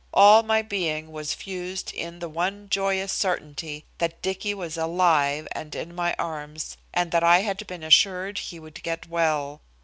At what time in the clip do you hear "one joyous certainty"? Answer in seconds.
2.27-3.85